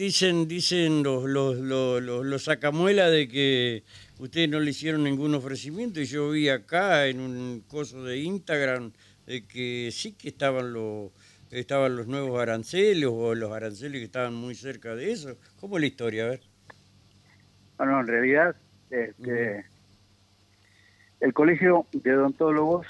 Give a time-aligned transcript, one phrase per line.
[0.00, 3.84] dicen dicen los, los, los, los, los sacamuelas de que
[4.18, 8.92] ustedes no le hicieron ningún ofrecimiento y yo vi acá en un coso de Instagram
[9.26, 11.10] de que sí que estaban los
[11.50, 15.36] estaban los nuevos aranceles o los aranceles que estaban muy cerca de eso.
[15.60, 16.24] ¿Cómo es la historia?
[16.24, 16.40] A ver.
[17.76, 18.56] Bueno, en realidad
[18.88, 19.66] este,
[21.20, 22.86] el Colegio de Odontólogos.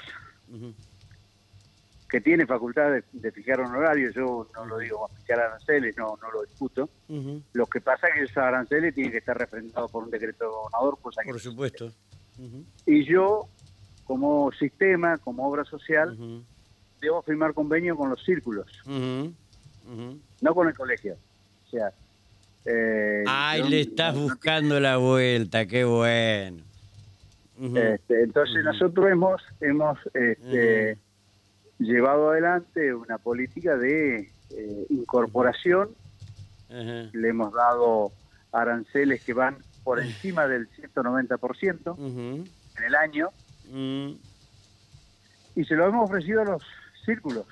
[2.11, 5.97] Que tiene facultad de, de fijar un horario, yo no lo digo a fijar aranceles,
[5.97, 6.89] no, no lo discuto.
[7.09, 7.41] Ujú.
[7.53, 10.51] Lo que pasa es que esos aranceles tienen que estar refrendados por un decreto de
[10.51, 11.93] gobernador, cosa que Por supuesto.
[12.87, 13.49] Y yo,
[14.05, 16.17] como sistema, como obra social,
[17.01, 21.17] debo firmar convenio con los círculos, no con el colegio.
[21.67, 21.93] O sea,
[22.65, 26.63] eh, Ay, yo le estás no- buscando la vuelta, qué bueno.
[27.63, 30.97] Este, entonces nosotros hemos hemos este,
[31.81, 35.91] llevado adelante una política de eh, incorporación,
[36.69, 38.13] le hemos dado
[38.53, 42.45] aranceles que van por encima del 190% Ujú.
[42.79, 43.31] en el año
[43.73, 44.13] Mm.
[45.57, 46.63] y se lo hemos ofrecido a los
[47.05, 47.47] círculos.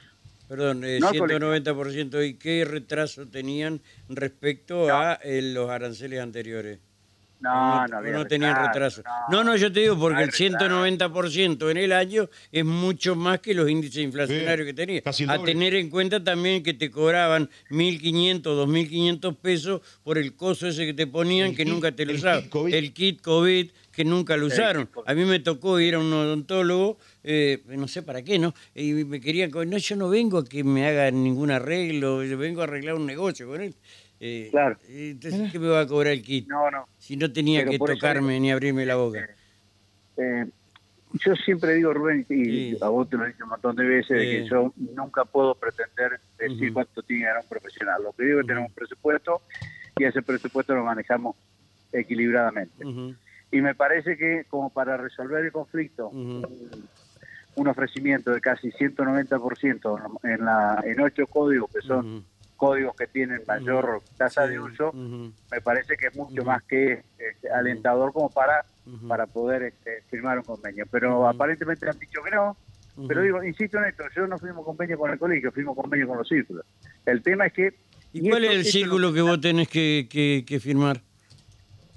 [0.48, 2.22] Perdón, eh, No, 190%.
[2.24, 6.80] ¿Y qué retraso tenían respecto a eh, los aranceles anteriores?
[7.40, 7.50] No,
[7.84, 9.02] ¿O no, había no tenían retraso.
[9.28, 13.38] No, no, yo te digo porque No el 190% en el año es mucho más
[13.40, 15.02] que los índices inflacionarios Sí, que tenía.
[15.32, 20.84] A tener en cuenta también que te cobraban 1.500, 2.500 pesos por el coso ese
[20.86, 22.42] que te ponían El que kit- nunca te lo el usaban.
[22.42, 22.74] kit COVID.
[22.74, 24.88] El kit COVID que nunca lo usaron.
[25.06, 28.54] A mí me tocó ir a un odontólogo, eh, no sé para qué, ¿no?
[28.74, 32.60] Y me querían, no, yo no vengo a que me hagan ningún arreglo, yo vengo
[32.60, 33.74] a arreglar un negocio con él.
[34.20, 34.76] Eh, Claro.
[34.88, 36.48] Entonces, ¿qué me va a cobrar el kit?
[36.48, 36.86] No, no.
[36.98, 39.28] Si no tenía Pero que eso tocarme ni abrirme la boca.
[40.16, 40.46] Eh,
[41.24, 42.78] yo siempre digo, Rubén, y Sí.
[42.80, 45.54] a vos te lo he dicho un montón de veces, de que yo nunca puedo
[45.54, 48.02] pretender decir cuánto tiene que ganar un profesional.
[48.02, 49.42] Lo que digo es que tenemos un presupuesto
[49.96, 51.36] y ese presupuesto lo manejamos
[51.92, 52.84] equilibradamente.
[53.50, 56.46] Y me parece que como para resolver el conflicto, un,
[57.54, 62.24] un ofrecimiento de casi 190% en, la, en ocho códigos, que son.
[62.58, 67.02] Códigos que tienen mayor tasa Sí, de uso, me parece que es mucho más que
[67.18, 68.66] este, alentador como para
[69.06, 70.84] para poder este, firmar un convenio.
[70.90, 72.56] Pero aparentemente han dicho que no.
[73.06, 76.18] Pero digo, insisto en esto, yo no firmo convenio con el colegio, firmo convenio con
[76.18, 76.64] los círculos.
[77.06, 77.74] El tema es que...
[78.12, 81.00] ¿Y cuál es el círculo que vos tenés que, que- que firmar?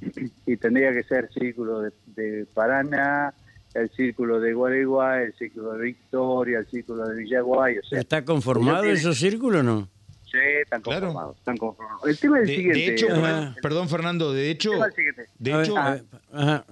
[0.46, 3.34] Y tendría que ser círculo de, de Paraná,
[3.74, 8.00] el círculo de Guareguay, el círculo de Victoria, el círculo de Villaguay, o sea...
[8.00, 9.90] ¿Está conformado tiene- esos círculos o no?
[10.32, 11.08] Sí, están Claro.
[11.08, 12.08] conformados, están conformados.
[12.08, 12.80] El tema es el De, siguiente.
[12.80, 13.22] de hecho, el Ajá.
[13.26, 14.94] perdón, perdón, Fernando, de hecho, el
[15.40, 16.66] de hecho, ajá, ajá,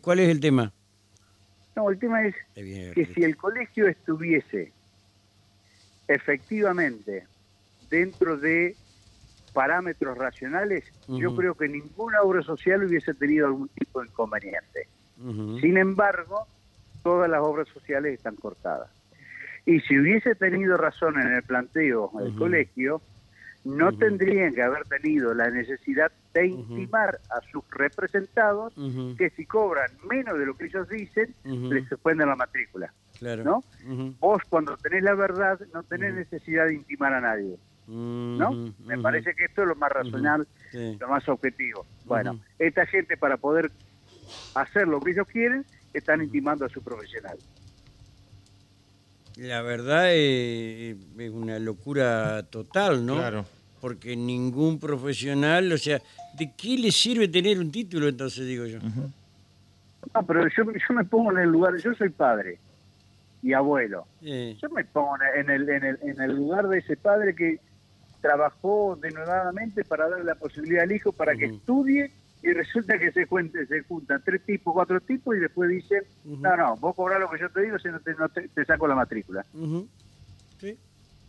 [0.00, 0.72] ¿Cuál es el tema?
[1.76, 4.72] No, el tema es que si el colegio estuviese
[6.08, 7.26] efectivamente
[7.88, 8.76] dentro de
[9.52, 14.88] parámetros racionales, yo creo que ninguna obra social hubiese tenido algún tipo de inconveniente.
[15.60, 16.46] Sin embargo,
[17.02, 18.88] todas las obras sociales están cortadas.
[19.66, 23.00] Y si hubiese tenido razón en el planteo del colegio,
[23.64, 28.74] no tendrían que haber tenido la necesidad de intimar a sus representados
[29.16, 32.92] que si cobran menos de lo que ellos dicen, les suspenden la matrícula.
[33.18, 33.44] claro.
[33.44, 33.62] ¿no?
[34.18, 37.56] Vos cuando tenés la verdad no tenés necesidad de intimar a nadie,
[37.86, 38.72] ¿no?
[38.84, 40.96] Me parece que esto es lo más razonable, Sí.
[41.00, 41.86] lo más objetivo.
[42.04, 43.70] Bueno, esta gente para poder
[44.56, 45.64] hacer lo que ellos quieren,
[45.94, 47.36] están intimando a su profesional.
[49.36, 53.16] La verdad es, es una locura total, ¿no?
[53.16, 53.46] Claro.
[53.80, 56.00] Porque ningún profesional, o sea,
[56.38, 58.78] ¿de qué le sirve tener un título entonces, digo yo?
[60.14, 62.58] No, pero yo, yo me pongo en el lugar, yo soy padre
[63.42, 64.06] y abuelo.
[64.22, 67.58] Eh, Yo me pongo en el, en el, en el lugar de ese padre que
[68.20, 73.26] trabajó denodadamente para darle la posibilidad al hijo para que estudie y resulta que se,
[73.26, 76.42] cuente, se juntan tres tipos, cuatro tipos y después dicen, Ujú.
[76.42, 78.64] no, no, vos cobrás lo que yo te digo si no te, no te, te
[78.64, 79.44] saco la matrícula.
[80.60, 80.76] Sí.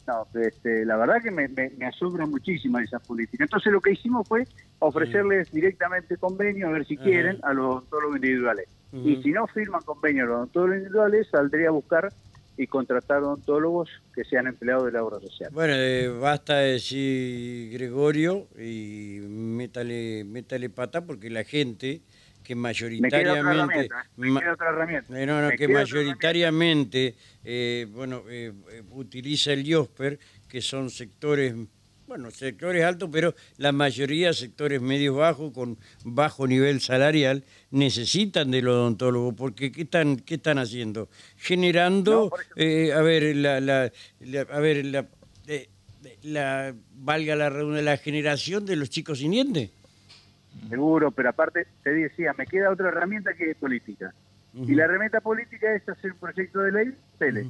[0.07, 3.43] No, este, la verdad que me, me, me asombra muchísimo esa política.
[3.43, 4.47] Entonces lo que hicimos fue
[4.79, 8.67] ofrecerles directamente convenio, a ver si quieren, a los odontólogos individuales.
[8.91, 12.13] Y si no firman convenio a los odontólogos individuales, saldría a buscar
[12.57, 15.49] y contratar odontólogos que sean empleados de la obra social.
[15.53, 22.01] Bueno, eh, basta decir Gregorio y métale, métale pata porque la gente
[22.43, 23.89] que mayoritariamente...
[25.57, 31.55] que mayoritariamente eh, bueno, eh, eh, utiliza el IOSPER, que son sectores,
[32.07, 38.67] bueno, sectores altos, pero la mayoría sectores medios bajos, con bajo nivel salarial, necesitan del
[38.67, 41.09] odontólogo, porque ¿qué están, qué están haciendo?
[41.37, 45.07] Generando, No, eh, a ver, la, la- la- a ver, la,
[45.47, 45.69] eh,
[46.23, 49.69] la valga la redundancia, la generación de los chicos sin dientes.
[50.69, 54.13] Seguro, pero aparte te decía, me queda otra herramienta que es política.
[54.55, 57.47] Y la herramienta política es hacer un proyecto de ley aranceles.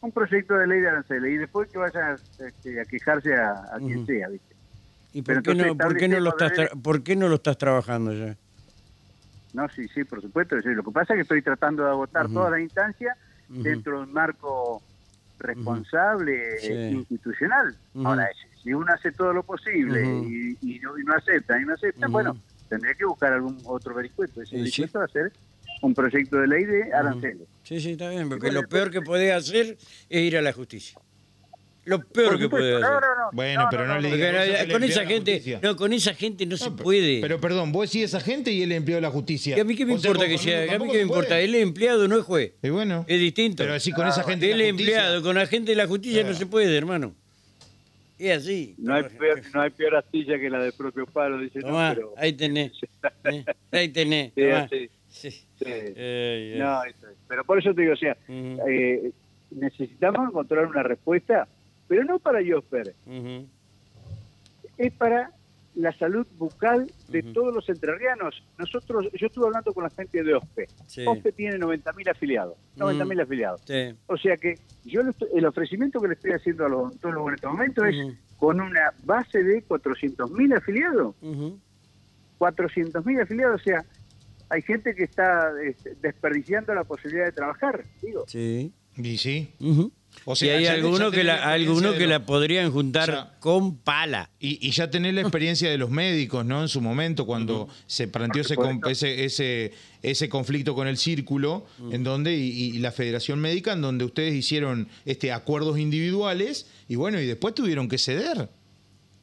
[0.00, 1.32] Un proyecto de ley de aranceles.
[1.32, 4.54] Y después que vayan a, este, a quejarse a, a quien sea, ¿viste?
[5.12, 8.12] ¿Y por qué, no, por, qué no lo estás por qué no lo estás trabajando
[8.12, 8.36] ya?
[9.54, 10.56] No, sí, sí, por supuesto.
[10.56, 13.16] Lo que pasa es que estoy tratando de agotar todas las instancias
[13.48, 14.82] dentro de un marco
[15.38, 16.72] responsable Sí.
[16.96, 17.76] institucional.
[18.04, 18.28] Ahora,
[18.62, 22.06] si- uno hace todo lo posible y, y no, y no acepta, y no acepta,
[22.08, 22.36] bueno,
[22.68, 24.42] tendría que buscar algún otro vericueto.
[24.42, 24.92] Ese Sí, sí.
[24.94, 25.32] va a ser
[25.80, 27.46] un proyecto de ley de aranceles.
[27.62, 29.76] Sí, sí, está bien, porque lo peor que podés hacer
[30.08, 30.98] es ir a la justicia.
[31.84, 32.48] Lo peor que supuesto.
[32.58, 33.00] podés No, hacer.
[33.00, 33.30] no, no.
[33.32, 37.20] Bueno, pero no le digas con esa gente, no, con esa gente no, se puede.
[37.22, 39.56] Pero perdón, vos decís esa gente y él empleó de la justicia.
[39.56, 40.64] ¿Y a mí qué me importa que sea?
[40.64, 41.00] ¿A mí qué me puede.
[41.02, 41.40] importa?
[41.40, 42.52] Él es empleado, no es juez.
[42.62, 43.06] Y bueno.
[43.08, 43.62] Es distinto.
[43.62, 46.22] Pero así con esa gente de Él es empleado, con la gente de la justicia
[46.24, 47.14] no se puede, hermano.
[48.18, 48.74] Es así.
[48.78, 51.60] No hay, peor, no hay peor astilla que la del propio palo, dice.
[51.60, 52.14] Tomá, no, pero...
[52.18, 52.72] ahí tenés.
[53.24, 54.32] Eh, Ahí tenés.
[55.08, 55.46] Sí.
[55.60, 57.16] No, eso es.
[57.26, 59.10] pero por eso te digo, o sea, eh,
[59.50, 61.48] necesitamos encontrar una respuesta,
[61.86, 62.94] pero no para Josper,
[64.76, 65.32] es para
[65.74, 68.42] la salud bucal de todos los entrerrianos.
[68.58, 70.66] Nosotros, yo estuve hablando con la gente de OSPE.
[70.86, 71.04] Sí.
[71.06, 73.60] OSPE tiene 90.000 afiliados, 90.000 afiliados.
[73.64, 73.94] Sí.
[74.06, 75.02] O sea que yo
[75.34, 77.96] el ofrecimiento que le estoy haciendo a los odontólogos en este momento es
[78.38, 81.14] con una base de 400.000 afiliados.
[81.22, 81.58] Ujú.
[82.38, 83.84] 400.000 afiliados, o sea,
[84.50, 85.50] hay gente que está
[86.00, 88.24] desperdiciando la posibilidad de trabajar, digo.
[88.26, 88.72] Sí.
[88.96, 89.52] Y sí.
[90.24, 91.64] O y hay algunos que la, de
[91.96, 94.30] que lo- la podrían juntar O sea, con pala.
[94.40, 96.62] Y, y ya tenés la experiencia de los médicos, ¿no?
[96.62, 98.56] En su momento, cuando se planteó ese,
[98.90, 99.72] ese, ese,
[100.02, 104.34] ese conflicto con el círculo, en donde, y, y la Federación Médica, en donde ustedes
[104.34, 108.48] hicieron este acuerdos individuales, y bueno, y después tuvieron que ceder.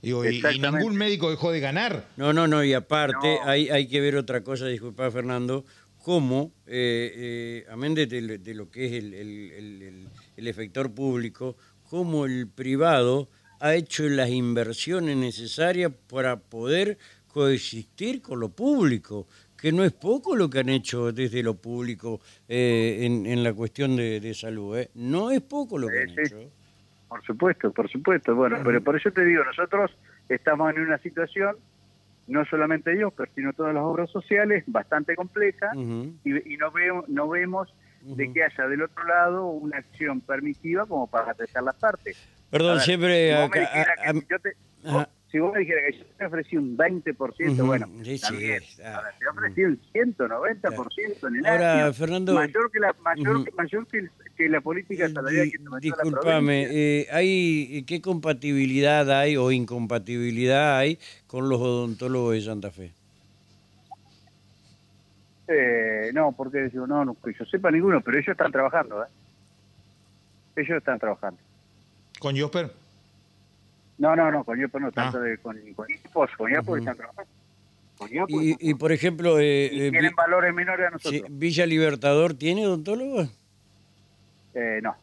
[0.06, 2.08] Digo, y, ningún médico dejó de ganar.
[2.16, 3.50] No, no, no, y aparte No.
[3.50, 5.66] hay, hay que ver otra cosa, disculpa Fernando,
[6.04, 10.08] cómo, eh, eh, amén de, de- lo que es el, el- el- el-
[10.38, 11.58] el efector público,
[11.90, 13.30] cómo el privado
[13.60, 20.36] ha hecho las inversiones necesarias para poder coexistir con lo público, que no es poco
[20.36, 24.78] lo que han hecho desde lo público eh, en, en la cuestión de, de salud,
[24.78, 24.92] ¿eh?
[24.94, 26.16] no es poco lo que han sí.
[26.28, 26.52] hecho.
[27.16, 28.36] Por supuesto, por supuesto.
[28.36, 29.90] Bueno, pero por eso te digo, nosotros
[30.28, 31.56] estamos en una situación,
[32.28, 35.72] no solamente ellos, pero sino todas las obras sociales, bastante compleja,
[36.26, 40.86] y, y no, veo, no vemos de que haya del otro lado una acción permisiva
[40.86, 42.18] como para atender las partes.
[42.50, 43.34] Perdón, ver, siempre...
[43.34, 43.70] acá-
[44.04, 47.52] a- a- yo te- vos- si vos me dijeras que yo te ofrecí un 20%,
[47.52, 48.36] Ujú, bueno, sí, está sí,
[48.86, 51.94] ah, Ahora, te ofrecí un 190% en el Ahora, año.
[51.94, 53.46] Fernando- Mayor que la, mayor, Ujú.
[53.58, 60.78] mayor que, que la política salarial que Disculpame, eh, hay, ¿qué compatibilidad hay o incompatibilidad
[60.78, 62.94] hay con los odontólogos de Santa Fe?
[65.50, 69.08] Eh, no, porque digo, no, no, que yo sepa ninguno, pero ellos están trabajando, ¿eh?
[70.56, 71.42] Ellos están trabajando.
[72.22, 72.85] ¿Con Josper?
[73.98, 74.92] No, no, no, con Yapo no, Ah.
[74.92, 77.32] tanto de, con, con Yapos, con Yapos están trabajando.
[77.98, 79.84] Con Yapos Y, están y, por ejemplo, eh, trabajando.
[79.84, 81.40] Y eh, tienen Vi- valores menores a sí, nosotros.
[81.40, 83.30] ¿Villa Libertador tiene odontólogos?
[84.54, 84.96] Eh, no.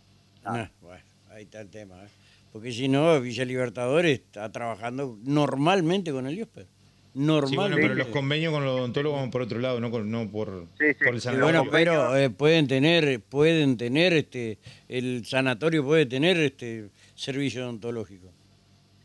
[0.45, 2.03] No, bueno, ahí está el tema.
[2.05, 2.09] ¿eh?
[2.53, 6.65] Porque si no, Villa Libertador está trabajando normalmente con el IOSPER.
[6.65, 7.83] Sí, bueno, Normalmente.
[7.83, 10.87] pero los convenios con los odontólogos van por otro lado, no, con- no por, Sí,
[10.99, 11.05] sí.
[11.05, 11.61] por el sanatorio.
[11.63, 14.59] bueno, pero eh, pueden tener, pueden tener, este,
[14.89, 18.32] el sanatorio puede tener este servicio odontológico.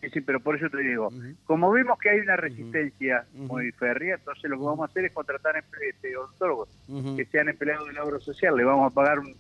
[0.02, 1.12] Sí, sí, pero por eso te digo,
[1.46, 5.12] como vemos que hay una resistencia muy férrea, entonces lo que vamos a hacer es
[5.12, 5.56] contratar
[5.90, 7.16] este, odontólogos Ujú.
[7.18, 9.36] que sean empleados del obra social, le vamos a pagar un, un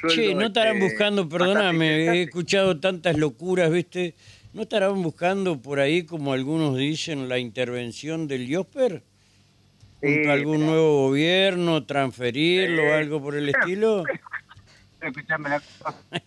[0.00, 0.14] sueldo.
[0.14, 4.14] Che, no estarán este, buscando, perdóname, he escuchado tantas locuras, ¿viste?
[4.52, 9.02] ¿No estarán buscando por ahí, como algunos dicen, la intervención del IOSPER?
[10.00, 10.66] Sí, ¿Junto a algún mira.
[10.70, 14.04] nuevo gobierno, transferirlo o algo por el estilo?
[15.00, 15.62] Escuchame, la-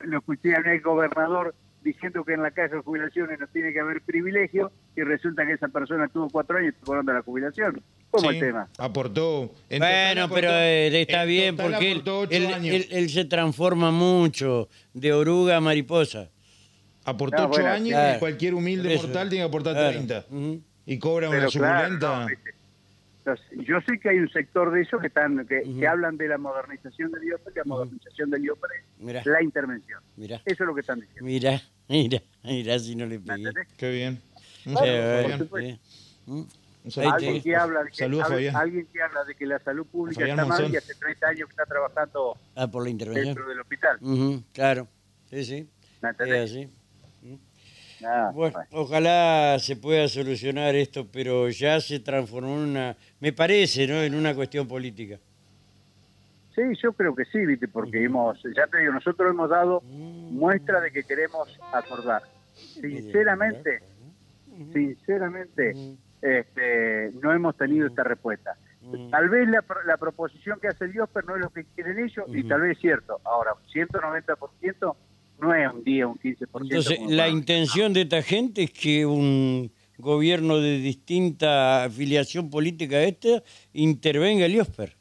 [0.01, 3.79] lo escuché a un gobernador diciendo que en la caja de jubilaciones no tiene que
[3.79, 7.81] haber privilegio y resulta que esa persona tuvo cuatro años cobrando la jubilación.
[8.11, 8.67] ¿Cómo Sí, el tema?
[8.77, 9.51] Aportó.
[9.69, 14.69] en Bueno, pero eh, está en bien porque él, él- él- él se transforma mucho
[14.93, 16.29] de oruga a mariposa.
[17.05, 18.15] Aportó No, ocho bueno, años claro.
[18.15, 19.89] y cualquier humilde mortal tiene que aportar Claro.
[19.91, 20.25] 30.
[20.29, 20.61] Ujú.
[20.85, 22.19] Y cobra Pero una claro, suculenta.
[22.21, 22.53] no, ¿viste?
[23.25, 25.80] Entonces, yo sé que hay un sector de ellos que están que, Ujú.
[25.80, 28.75] que hablan de la modernización del IOPRE, que la modernización del IOPRE
[29.20, 30.01] es la intervención.
[30.18, 31.24] Mirá, Eso es lo que están diciendo.
[31.25, 33.51] mirá, mirá, mirá si no le ¿me pegué.
[33.77, 34.22] Qué bien.
[34.63, 35.58] Supuesto.
[35.58, 35.80] sí.
[36.25, 36.44] Mm.
[37.00, 38.25] Alguien que habla de que, Saludos,
[38.56, 41.48] alguien que habla de que la salud pública Fabián está mal y hace 30 años
[41.48, 43.27] que está trabajando Ah, por la intervención.
[43.36, 43.98] dentro del hospital.
[44.01, 44.89] Ujú, claro,
[45.30, 45.70] sí, sí.
[46.01, 46.70] ¿Me Es así.
[48.05, 48.69] Ah, Bueno, bueno.
[48.72, 54.01] ojalá se pueda solucionar esto, pero ya se transformó en una, me parece, ¿no?
[54.01, 55.17] En una cuestión política.
[56.55, 57.67] Sí, yo creo que sí, ¿viste?
[57.67, 60.38] porque hemos, ya te digo, nosotros hemos dado Mm.
[60.38, 62.22] muestra de que queremos acordar.
[62.55, 63.81] Sinceramente,
[64.72, 65.74] sinceramente,
[66.22, 68.55] este, no hemos tenido esta respuesta.
[69.12, 72.43] Tal vez la, la proposición que hace Diosper no es lo que quieren ellos y
[72.43, 73.19] tal vez es cierto.
[73.24, 74.95] Ahora, 190%
[75.39, 76.47] no es un 10, un 15%.
[76.61, 83.03] Entonces, la intención de esta gente es que un gobierno de distinta afiliación política a
[83.03, 84.95] esta intervenga el IOSPER.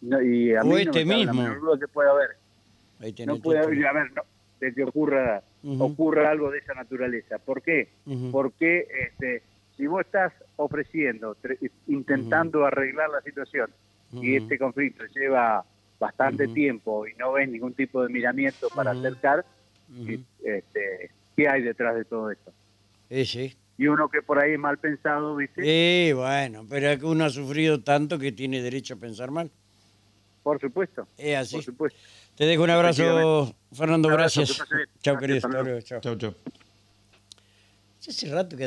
[0.00, 1.54] No, y a o mí no este me cabe la mismo.
[1.54, 2.30] duda que puede haber.
[3.00, 4.22] Ahí tenés No puede haber, a ver, no,
[4.60, 5.42] de que ocurra,
[5.78, 7.38] ocurra algo de esa naturaleza.
[7.38, 7.88] ¿Por qué?
[8.06, 8.30] Ujú.
[8.30, 9.42] Porque este,
[9.76, 11.36] si vos estás ofreciendo,
[11.86, 13.70] intentando arreglar la situación
[14.12, 15.64] y este conflicto lleva
[16.04, 19.44] bastante tiempo y no ves ningún tipo de miramiento para acercar,
[20.44, 22.52] este, ¿qué hay detrás de todo esto?
[23.10, 23.56] Eh, sí.
[23.76, 25.62] Y uno que por ahí es mal pensado, ¿viste?
[25.64, 29.50] Eh, bueno, pero es que uno ha sufrido tanto que tiene derecho a pensar mal.
[30.42, 31.56] Por supuesto, Es así.
[31.56, 31.98] por supuesto.
[32.36, 33.54] Te dejo un abrazo.
[33.72, 34.08] Fernando.
[34.08, 34.68] Un abrazo, gracias.
[34.68, 35.00] que.
[35.00, 35.80] Chao, Gracias, querido.
[35.80, 36.00] chao.
[36.00, 36.34] Chau, chau.
[38.06, 38.64] Hace rato que